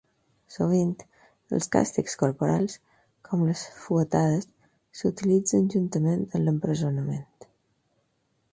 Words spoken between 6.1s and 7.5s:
amb l'empresonament.